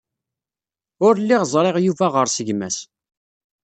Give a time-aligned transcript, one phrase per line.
[1.05, 2.77] Ur lliɣ ẓriɣ Yuba ɣer-s gma-s.